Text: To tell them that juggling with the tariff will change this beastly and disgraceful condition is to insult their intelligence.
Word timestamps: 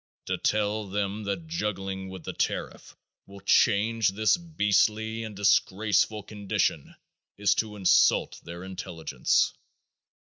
To 0.25 0.35
tell 0.35 0.87
them 0.87 1.25
that 1.25 1.45
juggling 1.45 2.09
with 2.09 2.23
the 2.23 2.33
tariff 2.33 2.97
will 3.27 3.39
change 3.39 4.07
this 4.09 4.35
beastly 4.35 5.23
and 5.23 5.35
disgraceful 5.35 6.23
condition 6.23 6.95
is 7.37 7.53
to 7.61 7.75
insult 7.75 8.41
their 8.43 8.63
intelligence. 8.63 9.53